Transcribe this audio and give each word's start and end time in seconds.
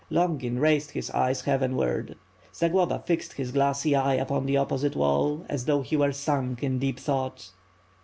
Longin 0.09 0.57
raised 0.57 0.89
his 0.89 1.11
^y{.'6 1.11 1.27
630 1.27 1.29
WITH 1.29 1.43
FIRE 1.43 1.65
AND 1.65 1.73
SWORD. 1.75 1.89
heavenward. 1.91 2.17
Zagloba 2.89 3.05
fixed 3.05 3.33
his 3.33 3.51
glassy 3.51 3.95
eye 3.95 4.15
upon 4.15 4.47
the 4.47 4.57
opposite 4.57 4.95
wall, 4.95 5.45
as 5.47 5.65
though 5.65 5.83
he 5.83 5.95
were 5.95 6.11
sunk 6.11 6.63
in 6.63 6.79
deep 6.79 6.97
thought. 6.99 7.51